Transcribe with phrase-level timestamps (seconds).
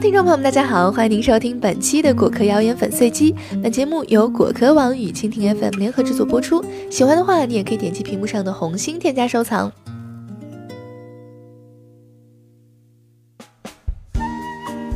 [0.00, 3.34] 听众朋友们，大家好，欢迎您收听本期的果壳谣言粉碎机。
[3.60, 6.64] 本节目由果壳网与蜻蜓 FM 联合制作播出。
[6.88, 9.72] 喜欢的话，你也可以点击屏幕上的红心添加收藏。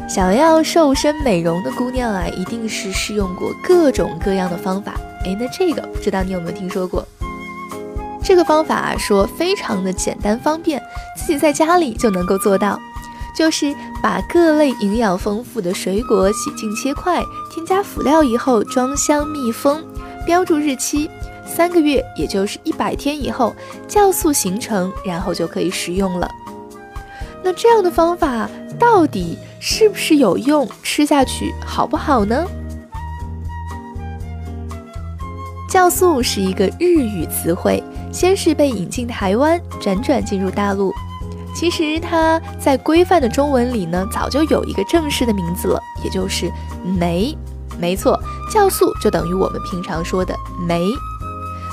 [0.09, 4.95] 想要瘦身美容的姑娘啊，一定是试用过各种各样的方法。
[5.25, 7.05] 哎，那这个不知道你有没有听说过？
[8.23, 10.81] 这个方法啊，说非常的简单方便，
[11.17, 12.79] 自己在家里就能够做到。
[13.35, 19.83] 就是把各类营养丰富的水果洗净切块，添加辅料以后装箱密封，
[20.27, 21.09] 标注日期，
[21.47, 23.55] 三个月也就是一百天以后
[23.89, 26.31] 酵素形成，然后就可以食用了。
[27.43, 30.69] 那这样的方法到底是不是有用？
[30.83, 32.47] 吃下去好不好呢？
[35.71, 40.93] 酵素是一个日语词汇，先是被引进台湾，辗转进入大陆。
[41.55, 46.51] 其实它在规范的中文里呢，早就有一个正式的名字了，也就是
[46.83, 47.37] 酶。
[47.79, 48.19] 没错，
[48.51, 50.35] 酵素就等于我们平常说的
[50.67, 50.81] 酶。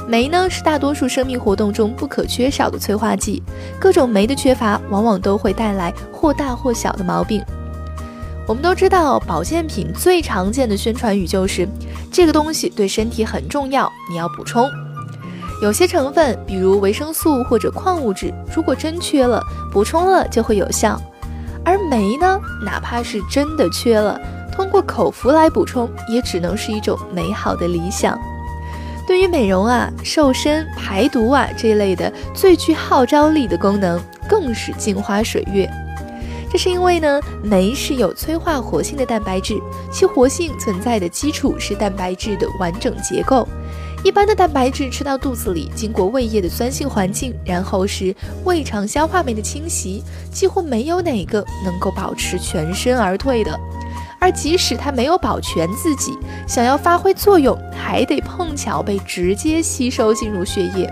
[0.07, 3.43] 酶呢是大多数生命活动中不可缺少的催化剂，
[3.79, 7.43] 各种酶的缺乏往往都会带来或大或小的毛病。
[8.47, 11.67] 我们都知道，保健品最常见的宣传语就是
[12.11, 14.67] 这个东西对身体很重要，你要补充。
[15.61, 20.99] 有些成分，比如维生素或者矿物质，如果真缺了，补充了就会有效。
[21.65, 24.19] 而酶呢，哪怕是真的缺了，
[24.53, 28.17] 通过口服来补充，也只能是一种美好的理想。
[29.05, 33.99] 对于美容啊、瘦身、排毒啊这一类的最具号召力的功能，
[34.29, 35.69] 更是镜花水月。
[36.51, 39.59] 这是因为呢，酶是有催化活性的蛋白质，
[39.91, 43.47] 其活性存在的基础是蛋白质的完整结构。
[44.03, 53.59] 一般的蛋白质吃到肚子里，经过胃液的酸性环境，然后是胃肠消化酶的侵袭，几乎没有哪个能够保持全身而退的。
[54.21, 60.91] 而即使它没有保全自己，想要发挥作用，还得碰巧被直接吸收进入血液。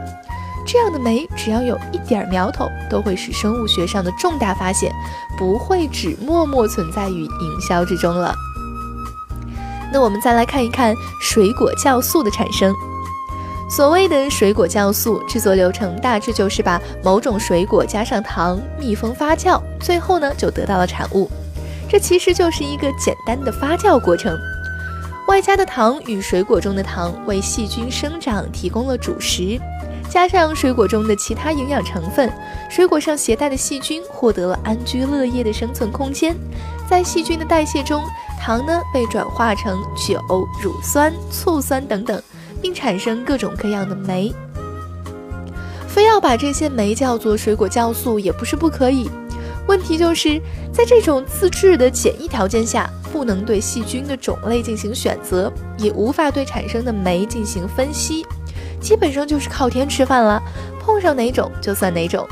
[0.65, 4.91] 这样的酶，只要有一点苗头，都会是生物学上的重大发现，
[5.37, 8.35] 不会只默默存在于营销之中了。
[9.93, 12.73] 那我们再来看一看水果酵素的产生。
[13.69, 21.29] 所谓的水果酵素制作流程，大致就是把某种水果加上糖，密封发酵，最后呢就得到了产物。
[21.89, 24.37] 这其实就是一个简单的发酵过程。
[25.27, 29.59] 外加的糖与水果中的糖为细菌生长提供了主食，
[30.09, 32.31] 加上水果中的其他营养成分，
[32.69, 36.33] 水果上携带的细菌获得了安居乐业的生存空间。
[36.89, 38.01] 在细菌的代谢中，
[38.39, 40.21] 糖呢被转化成酒、
[40.63, 42.21] 乳酸、醋酸等等。
[42.61, 44.33] 并产生各种各样的酶，
[45.87, 49.09] 非要把这些酶叫做水果酵素也不是不可以。
[49.67, 50.39] 问题就是
[50.71, 58.25] 在这种自制的简易条件下，不能对细菌的种类进行选择，也无法对产生的酶进行分析，
[58.79, 60.41] 基本上就是靠天吃饭了，
[60.79, 62.25] 碰上哪种就算哪种。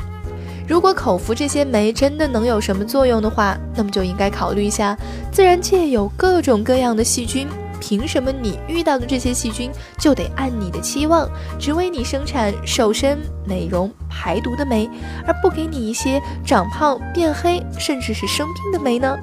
[0.66, 4.96] 如果口服这些酶真的能有什么作用的话，那么就应该考虑一下，
[5.30, 7.46] 自然界有各种各样的细菌。
[7.88, 13.16] 凭什么你遇到的这些细菌就得按你的期望，只为你生产瘦身、
[13.46, 14.90] 美容、排毒的酶，
[15.24, 19.16] 而不给你一些长胖、变黑，甚至是生病的酶呢？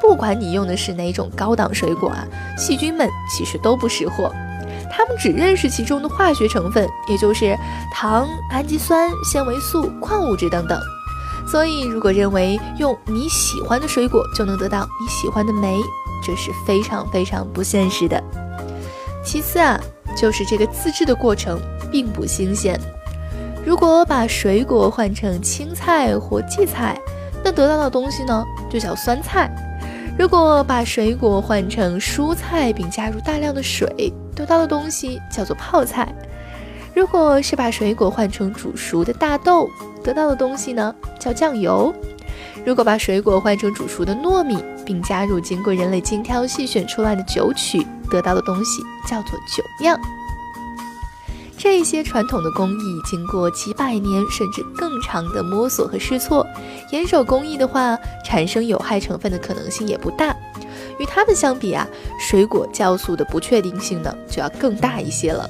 [0.00, 2.24] 不管你用的是哪种高档水果啊，
[2.56, 4.32] 细菌们其实都不识货，
[4.88, 7.58] 他们只认识其中的化学成分，也就是
[7.92, 10.78] 糖、氨基酸、纤维素、矿物质等等。
[11.44, 15.76] 所以，如果认为用你喜欢的水果就能得到你喜欢的酶，
[16.24, 18.22] 这是非常非常不现实的。
[19.22, 19.78] 其次啊，
[20.16, 21.60] 就是这个自制的过程
[21.92, 22.80] 并不新鲜。
[23.64, 26.98] 如果把水果换成青菜或荠菜，
[27.42, 29.48] 那得到的东西呢就叫酸菜；
[30.18, 36.06] 如果把水果换成蔬菜并加入大量的水，得到的东西叫做泡菜；
[36.94, 39.68] 如果是把水果换成煮熟的大豆，
[40.02, 41.92] 得到的东西呢叫酱油。
[42.64, 49.98] 如果把水果换成煮熟的糯米，并加入经过人类精挑细选出来的酒曲，得到的东西叫做酒酿。
[51.56, 56.46] 这些传统的工艺经过几百年甚至更长的摸索和试错，
[56.90, 60.36] 严守工艺的话，产生有害成分的可能性也不大。
[60.98, 61.86] 与它们相比啊，
[62.20, 65.48] 水果酵素的不确定性呢就要更大一些了。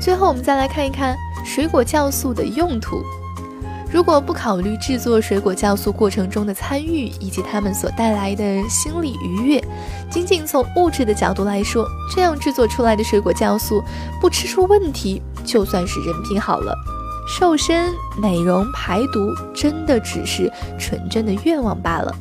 [0.00, 3.04] 最后，我们再来看一看水果酵素的用途。
[3.92, 9.62] 如果不考虑制作水果酵素过程中的参与以及它们所带来的心理愉悦，
[10.10, 13.84] 仅仅从物质的角度来说，这样制作出来的水果酵素
[14.18, 16.74] 不吃出问题，就算是人品好了。
[17.28, 22.14] 瘦身、美容、排毒，真的只是纯真的愿望罢了。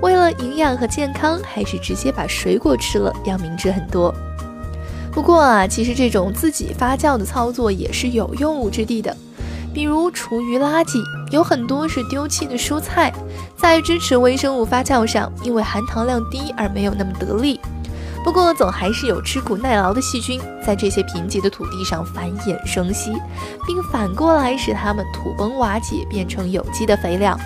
[0.00, 4.14] 为了营养和健康，还是直接把水果吃了要明智很多。
[5.10, 9.14] 不过啊，其实这种自己发酵的操作也是有用武之地的。
[9.74, 13.12] 比如厨余垃圾，有很多是丢弃的蔬菜，
[13.56, 17.60] 在支持微生物发酵上，因为含糖量低而没有那么得力。
[18.24, 23.12] 不过总还是有吃苦耐劳的细菌在这些贫瘠的土地上繁衍生息，
[23.66, 27.38] 并反过来使它们土崩瓦解，变成有机的肥料。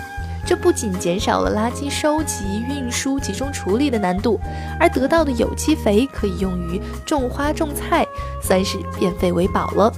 [0.45, 4.39] 这不仅减少了垃圾收集、运输、集中处理的难度，
[4.79, 8.05] 而得到的有机肥可以用于种花种菜，
[8.41, 9.91] 算是变废为宝了。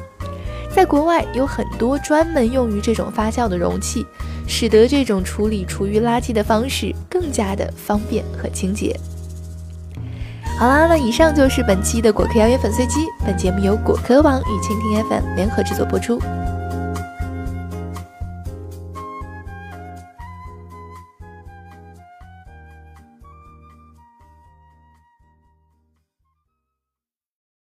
[0.74, 4.06] 在国外有很多专门用于这种发酵的容器，
[4.48, 8.98] 使得这种处理厨余垃圾的方式更加的方便和清洁。
[10.58, 13.00] 好啦，那以上就是本期的果壳谣言粉碎机。
[13.26, 16.20] 本节目由果壳网与蜻蜓 FM 联合制作播出。